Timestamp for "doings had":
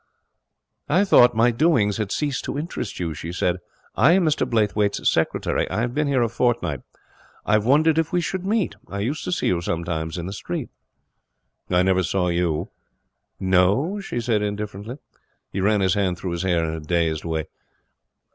1.51-2.11